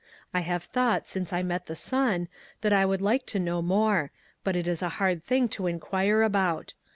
I 0.33 0.39
have 0.39 0.63
thought 0.63 1.07
since 1.07 1.31
I 1.31 1.43
met 1.43 1.67
the 1.67 1.75
son 1.75 2.27
that 2.61 2.73
I 2.73 2.87
would 2.87 3.03
like 3.03 3.27
to 3.27 3.39
know 3.39 3.61
more, 3.61 4.09
but 4.43 4.55
it 4.55 4.67
is 4.67 4.81
a 4.81 4.89
hard 4.97 5.23
thing 5.23 5.47
to 5.49 5.67
in 5.67 5.79
quire 5.79 6.23
about. 6.23 6.73